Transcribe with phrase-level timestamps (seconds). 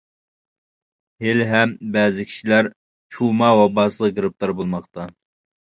[1.25, 2.71] ھېلى ھەم بەزى كىشىلەر
[3.17, 5.07] چۇما ۋاباسىغا گىرىپتار بولماقتا.